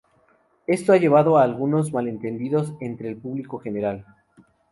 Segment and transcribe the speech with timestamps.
[0.65, 4.03] Esto ha llevado a algunos malentendidos entre el público general.